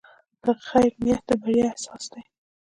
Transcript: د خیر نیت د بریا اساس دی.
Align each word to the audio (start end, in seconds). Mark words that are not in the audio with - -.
د 0.43 0.45
خیر 0.67 0.91
نیت 1.03 1.23
د 1.27 1.31
بریا 1.41 1.67
اساس 1.75 2.03
دی. 2.13 2.23